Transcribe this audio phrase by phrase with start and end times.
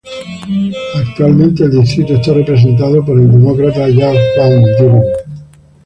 [0.95, 5.03] Actualmente el distrito está representado por el Demócrata Jeff Van Drew.